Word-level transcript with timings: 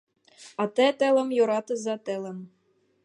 А 0.61 0.63
те 0.75 0.87
телым 0.99 1.29
йöратыза, 1.37 1.95
телым! 2.05 2.37